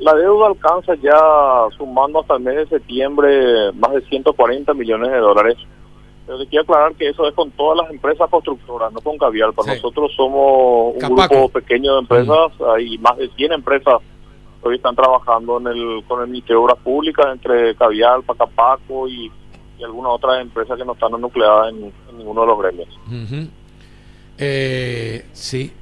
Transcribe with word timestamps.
la 0.00 0.14
deuda 0.14 0.46
alcanza 0.48 0.94
ya, 0.96 1.18
sumando 1.76 2.20
hasta 2.20 2.34
el 2.36 2.40
mes 2.40 2.56
de 2.56 2.66
septiembre, 2.66 3.72
más 3.74 3.92
de 3.92 4.00
140 4.02 4.72
millones 4.74 5.10
de 5.10 5.18
dólares. 5.18 5.56
Pero 6.26 6.38
te 6.38 6.46
quiero 6.46 6.62
aclarar 6.62 6.94
que 6.94 7.08
eso 7.08 7.26
es 7.26 7.34
con 7.34 7.50
todas 7.50 7.78
las 7.78 7.90
empresas 7.90 8.30
constructoras, 8.30 8.92
no 8.92 9.00
con 9.00 9.18
Caviar. 9.18 9.52
Para 9.52 9.74
nosotros 9.74 10.12
somos 10.16 10.94
un 10.94 11.16
grupo 11.16 11.48
pequeño 11.50 11.94
de 11.94 11.98
empresas, 12.00 12.52
hay 12.74 12.96
más 12.98 13.16
de 13.18 13.28
100 13.28 13.52
empresas 13.52 14.00
que 14.62 14.68
hoy 14.68 14.76
están 14.76 14.96
trabajando 14.96 15.58
en 15.58 15.66
el, 15.66 16.04
con 16.06 16.22
el 16.22 16.28
Ministerio 16.28 16.58
de 16.58 16.64
Obras 16.64 16.78
Públicas, 16.78 17.26
entre 17.32 17.74
Caviar, 17.74 18.22
Pacapaco 18.22 19.08
y, 19.08 19.30
algunas 19.82 20.12
otras 20.12 20.42
empresas 20.42 20.76
que 20.76 20.84
no 20.84 20.92
están 20.92 21.18
nucleadas 21.18 21.70
en, 21.70 21.90
ninguno 22.18 22.42
de 22.42 22.46
los 22.46 22.58
gremios. 22.58 22.88
eh, 24.36 25.24
sí, 25.32 25.72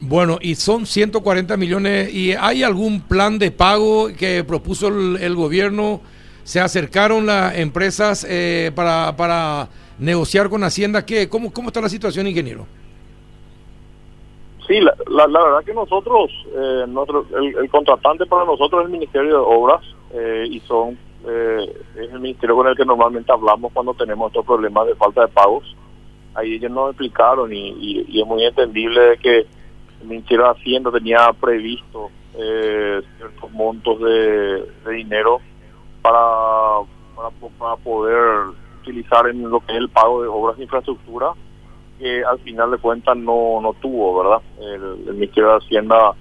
bueno, 0.00 0.38
y 0.40 0.54
son 0.54 0.86
140 0.86 1.56
millones. 1.56 2.12
¿Y 2.12 2.32
hay 2.32 2.62
algún 2.62 3.00
plan 3.00 3.38
de 3.38 3.50
pago 3.50 4.08
que 4.08 4.44
propuso 4.44 4.88
el, 4.88 5.34
gobierno? 5.34 6.00
¿Se 6.44 6.60
acercaron 6.60 7.26
las 7.26 7.56
empresas 7.56 8.26
eh, 8.28 8.70
para, 8.74 9.16
para 9.16 9.68
negociar 9.98 10.48
con 10.48 10.62
Hacienda? 10.64 11.04
¿Qué? 11.04 11.28
¿Cómo, 11.28 11.52
¿Cómo 11.52 11.68
está 11.68 11.80
la 11.80 11.88
situación, 11.88 12.26
ingeniero? 12.26 12.66
Sí, 14.66 14.80
la, 14.80 14.94
la, 15.28 15.42
verdad 15.44 15.64
que 15.64 15.72
nosotros, 15.72 16.30
eh, 16.54 16.84
el, 17.60 17.70
contratante 17.70 18.26
para 18.26 18.44
nosotros 18.44 18.80
es 18.80 18.86
el 18.86 18.92
Ministerio 18.92 19.30
de 19.30 19.44
Obras 19.44 19.82
eh, 20.12 20.46
y 20.50 20.60
son 20.60 20.98
es 21.28 22.12
el 22.12 22.20
ministerio 22.20 22.54
con 22.54 22.68
el 22.68 22.76
que 22.76 22.84
normalmente 22.84 23.32
hablamos 23.32 23.72
cuando 23.72 23.94
tenemos 23.94 24.28
estos 24.28 24.46
problemas 24.46 24.86
de 24.86 24.94
falta 24.94 25.22
de 25.22 25.28
pagos. 25.28 25.64
Ahí 26.34 26.54
ellos 26.54 26.70
nos 26.70 26.90
explicaron 26.90 27.52
y, 27.52 28.20
es 28.20 28.26
muy 28.26 28.44
entendible 28.44 29.18
que 29.22 29.38
el 29.38 29.46
Ministerio 30.06 30.44
de 30.44 30.50
Hacienda 30.50 30.90
tenía 30.90 31.32
previsto 31.40 32.10
eh, 32.38 33.00
ciertos 33.16 33.50
montos 33.52 33.98
de, 34.00 34.66
dinero 34.90 35.40
para, 36.02 36.80
para, 37.58 37.76
poder 37.76 38.48
utilizar 38.82 39.26
en 39.28 39.48
lo 39.48 39.60
que 39.60 39.72
es 39.72 39.78
el 39.78 39.88
pago 39.88 40.22
de 40.22 40.28
obras 40.28 40.56
de 40.58 40.64
infraestructura, 40.64 41.32
que 41.98 42.22
al 42.24 42.38
final 42.40 42.70
de 42.70 42.78
cuentas 42.78 43.16
no, 43.16 43.60
no 43.62 43.72
tuvo, 43.74 44.22
¿verdad? 44.22 44.42
El, 44.60 45.14
Ministerio 45.14 45.50
de 45.50 45.56
Hacienda, 45.56 46.14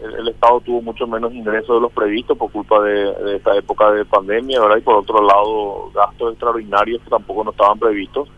el, 0.00 0.28
Estado 0.28 0.60
tuvo 0.60 0.82
mucho 0.82 1.06
menos 1.06 1.32
ingresos 1.32 1.76
de 1.76 1.80
los 1.80 1.92
previstos 1.92 2.36
por 2.36 2.52
culpa 2.52 2.82
de, 2.82 3.36
esta 3.36 3.56
época 3.56 3.90
de 3.90 4.04
pandemia, 4.04 4.60
¿verdad? 4.60 4.76
Y 4.76 4.82
por 4.82 4.96
otro 4.96 5.22
lado, 5.22 5.90
gastos 5.94 6.32
extraordinarios 6.32 7.02
que 7.02 7.10
tampoco 7.10 7.42
no 7.42 7.52
estaban 7.52 7.78
previstos 7.78 8.28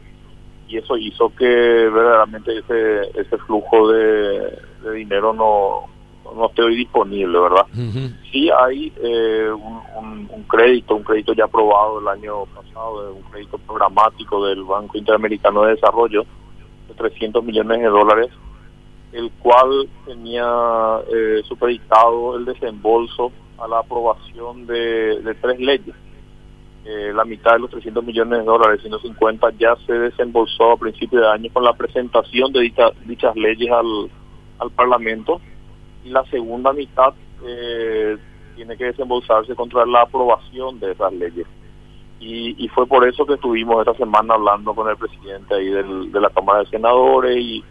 y 0.68 0.78
eso 0.78 0.96
hizo 0.96 1.32
que 1.36 1.44
verdaderamente 1.44 2.58
ese, 2.58 3.20
ese 3.20 3.38
flujo 3.38 3.88
de, 3.88 4.58
dinero 4.92 5.32
no, 5.32 5.88
no 6.34 6.46
esté 6.46 6.62
hoy 6.62 6.76
disponible, 6.76 7.38
¿verdad? 7.38 7.66
Sí 8.30 8.50
hay 8.50 8.92
eh, 9.02 9.50
un, 9.50 10.28
un, 10.30 10.42
crédito, 10.44 10.96
un 10.96 11.02
crédito 11.02 11.32
ya 11.32 11.44
aprobado 11.44 12.00
el 12.00 12.08
año 12.08 12.46
pasado, 12.46 13.14
un 13.14 13.22
crédito 13.30 13.58
programático 13.58 14.46
del 14.46 14.64
Banco 14.64 14.98
Interamericano 14.98 15.62
de 15.62 15.74
Desarrollo 15.74 16.24
de 16.88 16.94
300 16.94 17.44
millones 17.44 17.80
de 17.80 17.88
dólares, 17.88 18.30
el 19.12 19.30
cual 19.38 19.88
tenía 20.04 21.00
eh, 21.12 21.42
supeditado 21.48 22.36
el 22.36 22.44
desembolso 22.44 23.32
a 23.58 23.66
la 23.66 23.78
aprobación 23.78 24.66
de, 24.66 25.20
de 25.22 25.34
tres 25.34 25.58
leyes 25.58 25.94
eh, 26.88 27.12
la 27.12 27.24
mitad 27.24 27.54
de 27.54 27.58
los 27.58 27.70
300 27.70 28.04
millones 28.04 28.38
de 28.38 28.44
dólares, 28.44 28.80
150 28.80 29.50
ya 29.58 29.74
se 29.86 29.92
desembolsó 29.92 30.70
a 30.70 30.76
principio 30.76 31.18
de 31.18 31.28
año 31.28 31.50
con 31.52 31.64
la 31.64 31.72
presentación 31.72 32.52
de 32.52 32.60
dichas 32.60 33.34
leyes 33.34 33.72
al, 33.72 34.08
al 34.58 34.70
Parlamento 34.70 35.40
y 36.04 36.10
la 36.10 36.24
segunda 36.26 36.72
mitad 36.72 37.14
eh, 37.44 38.16
tiene 38.54 38.76
que 38.76 38.86
desembolsarse 38.86 39.54
contra 39.54 39.84
la 39.86 40.02
aprobación 40.02 40.78
de 40.80 40.92
esas 40.92 41.12
leyes. 41.12 41.46
Y, 42.18 42.64
y, 42.64 42.68
fue 42.68 42.86
por 42.86 43.06
eso 43.06 43.26
que 43.26 43.34
estuvimos 43.34 43.78
esta 43.80 43.94
semana 43.98 44.34
hablando 44.34 44.74
con 44.74 44.88
el 44.88 44.96
presidente 44.96 45.54
ahí 45.54 45.68
de 45.68 46.20
la 46.20 46.30
Cámara 46.30 46.60
de 46.60 46.66
Senadores 46.66 47.36
y, 47.36 47.62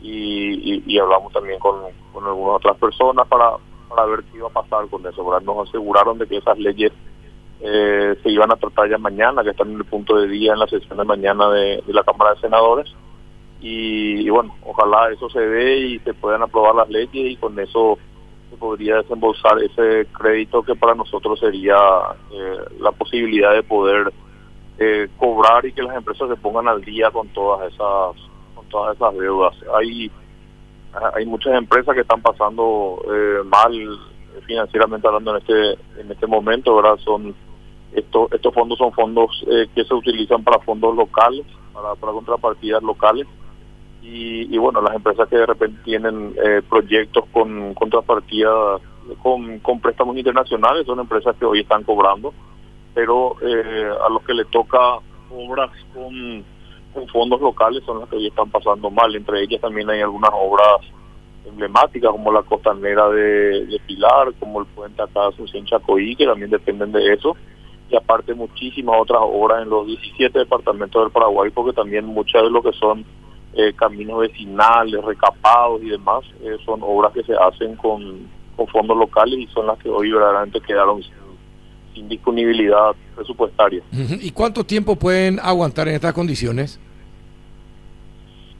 y, 0.00 0.82
y, 0.86 0.98
hablamos 1.00 1.32
también 1.32 1.58
con, 1.58 1.80
con 2.12 2.24
algunas 2.24 2.56
otras 2.56 2.76
personas 2.76 3.26
para, 3.26 3.56
para 3.88 4.06
ver 4.06 4.22
qué 4.30 4.38
iba 4.38 4.46
a 4.46 4.50
pasar 4.62 4.86
con 4.88 5.04
eso. 5.04 5.40
Nos 5.40 5.68
aseguraron 5.68 6.18
de 6.18 6.28
que 6.28 6.36
esas 6.36 6.56
leyes 6.58 6.92
eh, 7.60 8.16
se 8.22 8.30
iban 8.30 8.52
a 8.52 8.56
tratar 8.56 8.88
ya 8.88 8.98
mañana, 8.98 9.42
que 9.42 9.50
están 9.50 9.70
en 9.70 9.78
el 9.78 9.84
punto 9.84 10.16
de 10.16 10.28
día 10.28 10.52
en 10.52 10.60
la 10.60 10.66
sesión 10.68 10.96
de 10.96 11.04
mañana 11.04 11.50
de, 11.50 11.82
la 11.88 12.04
Cámara 12.04 12.34
de 12.34 12.40
Senadores. 12.40 12.94
Y, 13.60 14.28
bueno, 14.30 14.54
ojalá 14.64 15.10
eso 15.10 15.28
se 15.30 15.40
dé 15.40 15.78
y 15.78 15.98
se 16.00 16.14
puedan 16.14 16.42
aprobar 16.42 16.74
las 16.74 16.88
leyes 16.88 17.32
y 17.32 17.36
con 17.36 17.58
eso 17.58 17.98
se 18.50 18.56
podría 18.56 18.96
desembolsar 18.96 19.60
ese 19.62 20.06
crédito 20.12 20.62
que 20.62 20.76
para 20.76 20.94
nosotros 20.94 21.40
sería 21.40 21.76
eh, 22.32 22.56
la 22.80 22.92
posibilidad 22.92 23.52
de 23.52 23.62
poder 23.62 24.12
eh, 24.78 25.08
cobrar 25.16 25.66
y 25.66 25.72
que 25.72 25.82
las 25.82 25.96
empresas 25.96 26.28
se 26.28 26.36
pongan 26.36 26.68
al 26.68 26.82
día 26.82 27.10
con 27.10 27.28
todas 27.28 27.72
esas 27.72 28.14
con 28.54 28.64
todas 28.68 28.96
esas 28.96 29.14
deudas. 29.18 29.54
Hay 29.76 30.10
hay 31.14 31.26
muchas 31.26 31.54
empresas 31.54 31.94
que 31.94 32.00
están 32.00 32.22
pasando 32.22 33.02
mal 33.44 33.72
financieramente 34.46 35.06
hablando 35.06 35.36
en 35.36 35.42
este 35.42 36.00
en 36.00 36.10
este 36.10 36.26
momento, 36.26 36.76
¿verdad? 36.76 36.96
Son 37.04 37.34
estos, 37.92 38.30
estos 38.32 38.54
fondos 38.54 38.78
son 38.78 38.92
fondos 38.92 39.30
eh, 39.46 39.66
que 39.74 39.84
se 39.84 39.94
utilizan 39.94 40.44
para 40.44 40.58
fondos 40.60 40.94
locales, 40.94 41.46
para, 41.72 41.94
para 41.94 42.12
contrapartidas 42.12 42.82
locales. 42.82 43.26
Y, 44.00 44.56
bueno, 44.56 44.80
las 44.80 44.94
empresas 44.94 45.28
que 45.28 45.36
de 45.36 45.44
repente 45.44 45.80
tienen 45.84 46.34
eh, 46.42 46.62
proyectos 46.66 47.24
con 47.32 47.74
contrapartidas, 47.74 48.80
con, 49.22 49.58
con 49.58 49.80
préstamos 49.80 50.16
internacionales, 50.16 50.86
son 50.86 51.00
empresas 51.00 51.36
que 51.36 51.44
hoy 51.44 51.60
están 51.60 51.84
cobrando, 51.84 52.32
pero 52.94 53.36
eh, 53.42 53.90
a 54.06 54.08
los 54.10 54.22
que 54.22 54.32
le 54.32 54.46
toca 54.46 54.78
obras 55.30 55.70
con, 55.92 56.44
con 56.94 57.08
fondos 57.08 57.40
locales 57.40 57.82
son 57.84 58.00
las 58.00 58.08
que 58.08 58.16
hoy 58.16 58.28
están 58.28 58.50
pasando 58.50 58.88
mal. 58.90 59.14
Entre 59.14 59.42
ellas 59.42 59.60
también 59.60 59.90
hay 59.90 60.00
algunas 60.00 60.30
obras 60.32 60.80
emblemáticas 61.46 62.10
como 62.10 62.32
la 62.32 62.42
costanera 62.42 63.08
de, 63.10 63.66
de 63.66 63.80
Pilar, 63.86 64.32
como 64.40 64.60
el 64.60 64.66
puente 64.68 65.02
acá 65.02 65.20
de 65.20 65.28
Asunción 65.28 65.66
Chacoí, 65.66 66.16
que 66.16 66.26
también 66.26 66.50
dependen 66.50 66.92
de 66.92 67.12
eso 67.12 67.36
y 67.90 67.96
aparte 67.96 68.34
muchísimas 68.34 69.00
otras 69.00 69.20
obras 69.22 69.62
en 69.62 69.70
los 69.70 69.86
17 69.86 70.38
departamentos 70.38 71.02
del 71.02 71.10
Paraguay, 71.10 71.50
porque 71.50 71.72
también 71.72 72.04
muchas 72.04 72.42
de 72.42 72.50
lo 72.50 72.62
que 72.62 72.72
son 72.72 73.04
eh, 73.54 73.72
caminos 73.74 74.20
vecinales, 74.20 75.02
recapados 75.04 75.82
y 75.82 75.88
demás, 75.88 76.24
eh, 76.42 76.56
son 76.64 76.80
obras 76.82 77.12
que 77.12 77.22
se 77.22 77.34
hacen 77.34 77.76
con, 77.76 78.28
fondos 78.72 78.96
locales 78.96 79.38
y 79.38 79.46
son 79.48 79.66
las 79.66 79.78
que 79.78 79.88
hoy 79.88 80.10
verdaderamente 80.10 80.60
quedaron 80.60 81.00
sin, 81.02 82.08
disponibilidad 82.08 82.94
presupuestaria. 83.16 83.82
¿Y 83.90 84.30
cuánto 84.30 84.62
tiempo 84.62 84.94
pueden 84.94 85.40
aguantar 85.40 85.88
en 85.88 85.94
estas 85.94 86.12
condiciones? 86.12 86.78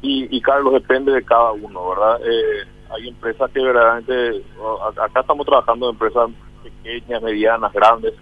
Y, 0.03 0.37
y 0.37 0.41
Carlos, 0.41 0.73
depende 0.73 1.13
de 1.13 1.23
cada 1.23 1.53
uno, 1.53 1.91
¿verdad? 1.91 2.21
Eh, 2.25 2.67
hay 2.91 3.09
empresas 3.09 3.49
que 3.53 3.61
verdaderamente, 3.61 4.43
acá 5.01 5.21
estamos 5.21 5.47
trabajando 5.47 5.87
en 5.87 5.93
empresas 5.93 6.31
pequeñas, 6.65 7.23
medianas, 7.23 7.73
grandes, 7.73 8.15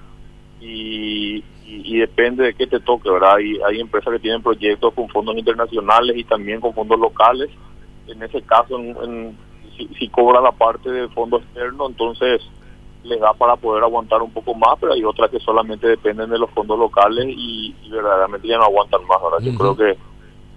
y, 0.61 1.45
y, 1.67 1.99
depende 1.99 2.45
de 2.45 2.55
qué 2.55 2.67
te 2.67 2.81
toque, 2.81 3.11
¿verdad? 3.11 3.37
Hay, 3.37 3.59
hay 3.67 3.81
empresas 3.81 4.13
que 4.13 4.21
tienen 4.21 4.43
proyectos 4.43 4.95
con 4.95 5.09
fondos 5.09 5.37
internacionales 5.37 6.17
y 6.17 6.25
también 6.25 6.61
con 6.61 6.75
fondos 6.75 6.99
locales. 6.99 7.51
En 8.07 8.23
ese 8.23 8.41
caso, 8.43 8.79
en, 8.79 9.37
si, 9.99 10.09
cobra 10.09 10.41
la 10.41 10.53
parte 10.53 10.91
de 10.91 11.09
fondo 11.09 11.39
externo, 11.39 11.89
entonces 11.89 12.41
les 13.05 13.21
da 13.21 13.33
para 13.35 13.57
poder 13.57 13.85
aguantar 13.85 14.23
un 14.23 14.33
poco 14.33 14.55
más, 14.55 14.79
pero 14.81 14.93
hay 14.93 15.05
otras 15.05 15.31
que 15.31 15.39
solamente 15.41 15.87
dependen 15.87 16.31
de 16.31 16.39
los 16.39 16.51
fondos 16.51 16.79
locales 16.79 17.27
y, 17.29 17.75
verdaderamente 17.91 18.49
ya 18.49 18.59
no 18.59 18.65
aguantan 18.65 19.05
más. 19.07 19.19
Ahora 19.21 19.39
yo 19.41 19.57
creo 19.57 19.77
que 19.77 19.97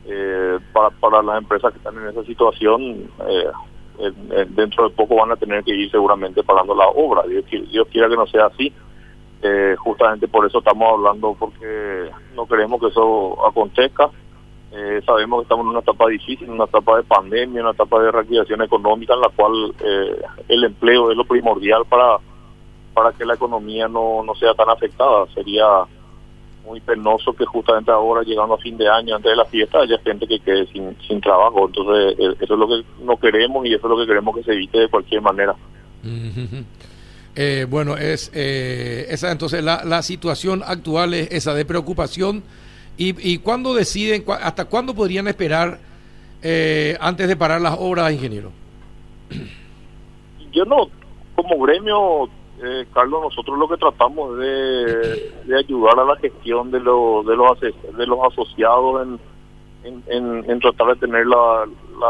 eh, 0.06 0.60
para, 0.74 0.90
para 0.92 1.22
las 1.22 1.40
empresas 1.40 1.72
que 1.72 1.78
están 1.78 1.98
en 1.98 2.08
esa 2.08 2.24
situación, 2.24 3.10
eh, 3.28 4.46
dentro 4.50 4.88
de 4.88 4.96
poco 4.96 5.18
van 5.18 5.32
a 5.32 5.36
tener 5.36 5.64
que 5.64 5.76
ir 5.76 5.92
seguramente 5.92 6.42
pagando 6.44 6.74
la 6.74 6.88
obra. 6.88 7.24
Dios, 7.28 7.44
Dios 7.70 7.88
quiera 7.92 8.08
que 8.08 8.16
no 8.16 8.26
sea 8.28 8.46
así 8.46 8.74
eh, 9.42 9.76
justamente 9.78 10.28
por 10.28 10.46
eso 10.46 10.60
estamos 10.60 10.92
hablando, 10.92 11.36
porque 11.40 12.10
no 12.36 12.46
queremos 12.46 12.80
que 12.82 12.88
eso 12.88 13.46
acontezca. 13.48 14.10
Eh, 14.72 15.02
sabemos 15.06 15.40
que 15.40 15.44
estamos 15.44 15.64
en 15.64 15.70
una 15.70 15.80
etapa 15.80 16.08
difícil, 16.10 16.48
en 16.48 16.54
una 16.54 16.66
etapa 16.66 16.98
de 16.98 17.04
pandemia, 17.04 17.62
una 17.62 17.72
etapa 17.72 18.02
de 18.04 18.12
reactivación 18.12 18.62
económica 18.62 19.14
en 19.14 19.22
la 19.22 19.30
cual 19.30 19.74
eh, 19.80 20.22
el 20.48 20.64
empleo 20.64 21.10
es 21.10 21.18
lo 21.18 21.26
primordial 21.26 21.86
para, 21.86 22.18
para 22.94 23.12
que 23.14 23.26
la 23.26 23.34
economía 23.34 23.88
no, 23.88 24.24
no 24.24 24.36
sea 24.36 24.54
tan 24.54 24.70
afectada. 24.70 25.26
Sería 25.34 25.86
muy 26.66 26.82
penoso 26.82 27.34
que 27.34 27.46
justamente 27.46 27.92
ahora, 27.92 28.22
llegando 28.22 28.54
a 28.54 28.60
fin 28.60 28.78
de 28.78 28.90
año, 28.90 29.16
antes 29.16 29.32
de 29.32 29.38
la 29.38 29.46
fiesta, 29.46 29.80
haya 29.80 29.98
gente 30.00 30.28
que 30.28 30.40
quede 30.40 30.68
sin, 30.68 30.96
sin 31.08 31.22
trabajo. 31.22 31.66
Entonces, 31.66 32.36
eso 32.40 32.54
es 32.54 32.60
lo 32.60 32.68
que 32.68 32.84
no 33.02 33.18
queremos 33.18 33.66
y 33.66 33.74
eso 33.74 33.88
es 33.88 33.90
lo 33.90 33.98
que 33.98 34.06
queremos 34.06 34.36
que 34.36 34.44
se 34.44 34.54
evite 34.54 34.80
de 34.80 34.90
cualquier 34.90 35.22
manera. 35.22 35.56
Eh, 37.42 37.66
bueno, 37.70 37.96
es 37.96 38.32
eh, 38.36 39.08
esa 39.12 39.32
entonces 39.32 39.64
la, 39.64 39.86
la, 39.86 40.02
situación 40.02 40.62
actual 40.62 41.14
es 41.14 41.32
esa 41.32 41.54
de 41.54 41.64
preocupación. 41.64 42.44
¿Y, 42.98 43.16
y 43.32 43.38
cuándo 43.38 43.74
deciden, 43.74 44.26
hasta 44.42 44.66
cuándo 44.66 44.94
podrían 44.94 45.26
esperar 45.30 45.80
eh, 46.44 46.98
antes 47.00 47.30
de 47.30 47.38
parar 47.38 47.62
las 47.62 47.78
obras, 47.80 48.12
ingeniero? 48.12 48.52
Yo 50.52 50.66
no, 50.66 50.90
como 51.34 51.64
gremio, 51.64 52.26
eh, 52.62 52.86
Carlos, 52.94 53.22
nosotros 53.22 53.58
lo 53.58 53.70
que 53.70 53.78
tratamos 53.78 54.38
de, 54.38 55.32
de 55.46 55.58
ayudar 55.58 55.98
a 55.98 56.04
la 56.04 56.18
gestión 56.18 56.72
de, 56.72 56.82
los 56.82 57.26
de, 57.26 57.38
los, 57.38 57.58
de 57.62 58.06
los 58.06 58.20
asociados 58.34 59.08
en, 59.86 60.04
en, 60.08 60.44
en, 60.46 60.60
tratar 60.60 60.88
de 60.88 61.08
tener 61.08 61.26
la, 61.26 61.66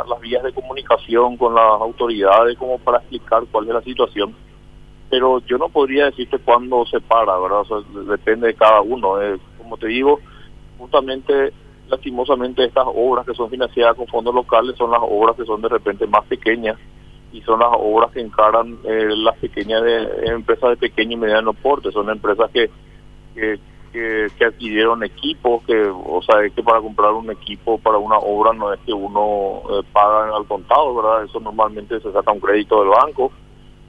las 0.09 0.19
vías 0.21 0.41
de 0.41 0.53
comunicación 0.53 1.37
con 1.37 1.53
las 1.53 1.81
autoridades 1.81 2.57
como 2.57 2.79
para 2.79 2.97
explicar 2.97 3.43
cuál 3.51 3.67
es 3.67 3.75
la 3.75 3.81
situación. 3.83 4.33
Pero 5.09 5.39
yo 5.45 5.57
no 5.57 5.69
podría 5.69 6.05
decirte 6.05 6.37
cuándo 6.39 6.85
se 6.85 6.99
para, 6.99 7.37
¿verdad? 7.39 7.63
depende 8.07 8.47
de 8.47 8.53
cada 8.53 8.81
uno. 8.81 9.21
Eh, 9.21 9.39
como 9.57 9.77
te 9.77 9.87
digo, 9.87 10.19
justamente 10.77 11.51
lastimosamente 11.89 12.63
estas 12.63 12.85
obras 12.87 13.25
que 13.25 13.33
son 13.33 13.49
financiadas 13.49 13.95
con 13.95 14.07
fondos 14.07 14.33
locales 14.33 14.75
son 14.77 14.91
las 14.91 15.01
obras 15.01 15.35
que 15.35 15.45
son 15.45 15.61
de 15.61 15.69
repente 15.69 16.05
más 16.05 16.23
pequeñas 16.25 16.77
y 17.31 17.41
son 17.41 17.59
las 17.59 17.69
obras 17.73 18.11
que 18.11 18.21
encaran 18.21 18.77
eh, 18.83 19.09
las 19.15 19.37
pequeñas 19.37 19.83
de, 19.83 20.25
empresas 20.27 20.71
de 20.71 20.77
pequeño 20.77 21.13
y 21.13 21.17
mediano 21.17 21.53
porte, 21.53 21.91
son 21.91 22.09
empresas 22.09 22.49
que, 22.51 22.69
que, 23.35 23.59
que, 23.91 24.45
adquirieron 24.45 25.03
equipos, 25.03 25.63
que, 25.63 25.75
o 25.75 26.21
sea, 26.23 26.43
es 26.43 26.53
que 26.53 26.63
para 26.63 26.81
comprar 26.81 27.11
un 27.11 27.29
equipo 27.31 27.77
para 27.77 27.97
una 27.97 28.17
obra 28.17 28.53
no 28.53 28.73
es 28.73 28.79
que 28.81 28.93
uno 28.93 29.61
eh, 29.71 29.83
paga 29.91 30.35
al 30.35 30.45
contado, 30.45 30.95
¿verdad? 30.95 31.25
Eso 31.25 31.39
normalmente 31.39 31.99
se 31.99 32.11
saca 32.11 32.31
un 32.31 32.39
crédito 32.39 32.79
del 32.79 32.89
banco 32.89 33.31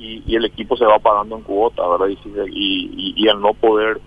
y, 0.01 0.23
y 0.27 0.35
el 0.35 0.47
equipo 0.47 0.77
se 0.77 0.87
va 0.87 0.99
pagando 0.99 1.37
en 1.37 1.43
cuota, 1.43 1.87
¿verdad? 1.87 2.09
Y, 2.09 2.19
y, 2.25 3.15
y 3.17 3.29
al 3.29 3.41
no 3.41 3.53
poder 3.55 4.01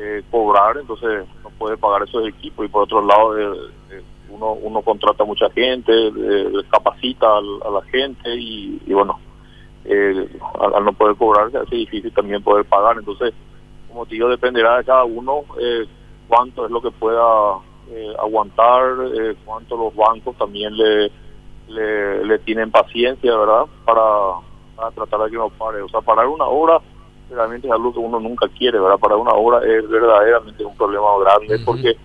eh, 0.00 0.22
cobrar, 0.30 0.78
entonces 0.78 1.26
no 1.42 1.50
puede 1.58 1.76
pagar 1.76 2.04
esos 2.04 2.24
equipos 2.28 2.64
y 2.64 2.68
por 2.68 2.84
otro 2.84 3.04
lado 3.04 3.34
uno 4.30 4.52
uno 4.52 4.82
contrata 4.82 5.24
mucha 5.24 5.50
gente, 5.50 5.92
capacita 6.70 7.26
a, 7.26 7.70
la 7.70 7.82
gente 7.90 8.32
y, 8.36 8.78
bueno, 8.92 9.18
eh, 9.84 10.28
al, 10.60 10.84
no 10.84 10.92
poder 10.92 11.16
cobrar 11.16 11.50
se 11.50 11.58
hace 11.58 11.74
difícil 11.74 12.12
también 12.12 12.44
poder 12.44 12.64
pagar, 12.66 12.96
entonces 12.96 13.34
como 13.88 14.06
te 14.06 14.14
digo 14.14 14.28
dependerá 14.28 14.78
de 14.78 14.84
cada 14.84 15.02
uno 15.02 15.42
eh, 15.60 15.84
cuánto 16.28 16.64
es 16.64 16.70
lo 16.70 16.80
que 16.80 16.92
pueda 16.92 17.58
aguantar, 18.20 18.94
cuánto 19.44 19.76
los 19.76 19.96
bancos 19.96 20.36
también 20.36 20.76
le, 20.76 21.10
le, 21.68 22.38
tienen 22.40 22.70
paciencia, 22.70 23.36
¿verdad? 23.36 23.64
Para, 23.84 24.46
para 24.78 24.92
tratar 24.92 25.24
de 25.24 25.30
que 25.32 25.36
no 25.36 25.50
pare, 25.50 25.82
o 25.82 25.88
sea, 25.88 26.00
parar 26.00 26.28
una 26.28 26.44
hora 26.44 26.80
realmente 27.30 27.66
es 27.66 27.72
algo 27.72 27.92
que 27.92 27.98
uno 27.98 28.20
nunca 28.20 28.48
quiere, 28.48 28.78
¿verdad? 28.78 28.98
Para 28.98 29.16
una 29.16 29.32
obra 29.32 29.58
es 29.66 29.86
verdaderamente 29.88 30.64
un 30.64 30.76
problema 30.76 31.08
grande 31.20 31.58
porque 31.64 31.96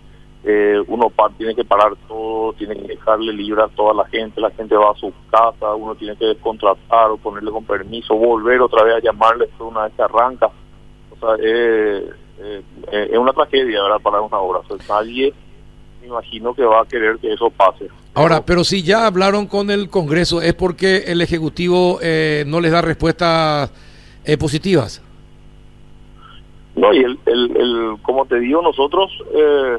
eh, 0.44 0.82
uno 0.88 1.12
tiene 1.38 1.56
que 1.56 1.64
parar 1.64 1.94
todo, 2.08 2.52
tiene 2.54 2.76
que 2.76 2.88
dejarle 2.88 3.32
libre 3.32 3.62
a 3.62 3.68
toda 3.70 3.94
la 3.94 4.06
gente, 4.06 4.42
la 4.42 4.50
gente 4.52 4.76
va 4.76 4.92
a 4.92 4.96
su 4.96 5.14
casa, 5.30 5.76
uno 5.76 5.96
tiene 5.96 6.18
que 6.18 6.26
descontratar 6.26 7.12
o 7.12 7.18
ponerle 7.18 7.52
con 7.52 7.64
permiso, 7.64 8.16
volver 8.16 8.60
otra 8.60 8.84
vez 8.84 8.96
a 8.96 9.00
llamarle 9.00 9.50
una 9.60 9.84
vez 9.84 9.94
que 9.94 10.02
arranca. 10.02 10.50
O 11.12 11.20
sea, 11.20 11.36
eh, 11.40 12.10
es 12.92 13.18
una 13.18 13.32
tragedia, 13.32 13.84
¿verdad? 13.84 14.02
Para 14.02 14.20
una 14.20 14.40
obra. 14.40 14.60
O 14.60 14.66
sea, 14.66 14.96
nadie 14.96 15.34
imagino 16.06 16.54
que 16.54 16.64
va 16.64 16.82
a 16.82 16.86
querer 16.86 17.18
que 17.18 17.34
eso 17.34 17.50
pase. 17.50 17.88
Ahora, 18.14 18.46
pero 18.46 18.64
si 18.64 18.84
ya 18.84 19.08
hablaron 19.08 19.48
con 19.48 19.72
el 19.72 19.90
Congreso, 19.90 20.42
¿es 20.42 20.54
porque 20.54 21.04
el 21.08 21.22
Ejecutivo 21.22 22.00
eh, 22.02 22.44
no 22.48 22.60
les 22.60 22.72
da 22.72 22.82
respuestas 22.82 23.72
positivas? 24.40 25.02
No, 26.76 26.94
y 26.94 27.00
el, 27.04 27.20
el, 27.26 27.58
el 27.58 27.98
como 28.02 28.26
te 28.26 28.40
digo, 28.40 28.62
nosotros 28.62 29.12
eh, 29.34 29.78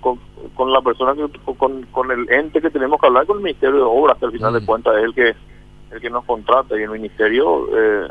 con, 0.00 0.18
con, 0.54 0.72
la 0.72 0.80
persona, 0.82 1.14
que, 1.14 1.54
con, 1.56 1.82
con 1.84 2.10
el 2.10 2.30
ente 2.30 2.60
que 2.60 2.70
tenemos 2.70 3.00
que 3.00 3.06
hablar, 3.06 3.26
con 3.26 3.38
el 3.38 3.42
Ministerio 3.42 3.76
de 3.76 3.82
Obras, 3.82 4.18
que 4.18 4.26
al 4.26 4.32
final 4.32 4.52
de 4.52 4.60
mm. 4.60 4.66
cuentas 4.66 4.96
es 4.96 5.04
el 5.04 5.14
que 5.14 5.34
el 5.94 6.00
que 6.00 6.10
nos 6.10 6.24
contrata 6.24 6.78
y 6.78 6.82
el 6.82 6.90
Ministerio 6.90 7.68
eh, 7.72 8.08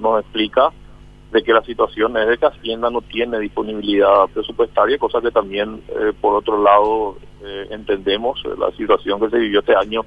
nos 0.00 0.20
explica 0.20 0.70
de 1.32 1.42
que 1.42 1.52
la 1.52 1.62
situación 1.62 2.16
es 2.16 2.26
de 2.26 2.38
que 2.38 2.46
Hacienda 2.46 2.90
no 2.90 3.02
tiene 3.02 3.38
disponibilidad 3.38 4.26
presupuestaria, 4.32 4.98
cosa 4.98 5.20
que 5.20 5.30
también, 5.30 5.82
eh, 5.88 6.12
por 6.20 6.34
otro 6.34 6.62
lado, 6.62 7.16
entendemos 7.70 8.42
la 8.58 8.70
situación 8.72 9.20
que 9.20 9.30
se 9.30 9.38
vivió 9.38 9.60
este 9.60 9.74
año 9.74 10.04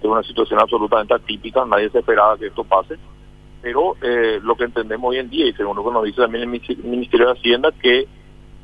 es 0.00 0.04
una 0.04 0.22
situación 0.22 0.60
absolutamente 0.60 1.14
atípica, 1.14 1.64
nadie 1.64 1.88
se 1.88 2.00
esperaba 2.00 2.36
que 2.36 2.48
esto 2.48 2.64
pase 2.64 2.98
pero 3.64 3.96
eh, 4.02 4.40
lo 4.42 4.56
que 4.56 4.64
entendemos 4.64 5.08
hoy 5.08 5.16
en 5.16 5.30
día, 5.30 5.46
y 5.46 5.54
según 5.54 5.74
lo 5.74 5.84
que 5.86 5.90
nos 5.90 6.04
dice 6.04 6.20
también 6.20 6.44
el 6.52 6.76
Ministerio 6.84 7.28
de 7.28 7.32
Hacienda, 7.32 7.72
que 7.72 8.06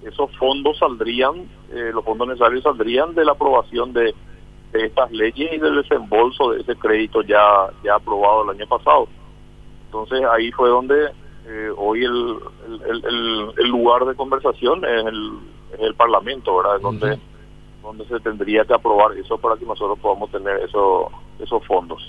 esos 0.05 0.31
fondos 0.37 0.77
saldrían, 0.77 1.49
eh, 1.73 1.91
los 1.95 2.05
fondos 2.05 2.29
necesarios 2.29 2.63
saldrían 2.63 3.15
de 3.15 3.25
la 3.25 3.33
aprobación 3.33 3.95
de, 3.95 4.15
estas 4.75 5.11
leyes 5.11 5.55
y 5.55 5.59
del 5.59 5.77
desembolso 5.77 6.53
de 6.53 6.61
ese 6.61 6.77
crédito 6.77 7.23
ya, 7.23 7.71
ya 7.83 7.95
aprobado 7.95 8.45
el 8.45 8.61
año 8.61 8.69
pasado. 8.69 9.09
Entonces 9.87 10.23
ahí 10.31 10.53
fue 10.53 10.69
donde 10.69 11.09
eh, 11.53 11.69
hoy 11.77 12.05
el, 12.05 12.39
el, 13.59 13.69
lugar 13.69 14.05
de 14.05 14.15
conversación 14.15 14.85
es 14.85 15.05
el, 15.05 15.39
el 15.81 15.95
Parlamento, 15.97 16.57
¿verdad? 16.57 16.81
donde, 16.81 17.19
donde 17.83 18.05
se 18.07 18.21
tendría 18.21 18.65
que 18.65 18.75
aprobar 18.75 19.17
eso 19.19 19.37
para 19.37 19.57
que 19.57 19.67
nosotros 19.67 19.99
podamos 19.99 20.31
tener 20.31 20.61
eso, 20.61 21.11
esos 21.41 21.67
fondos. 21.67 22.09